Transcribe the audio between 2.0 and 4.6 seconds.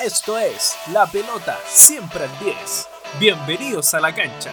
al 10. Bienvenidos a la cancha.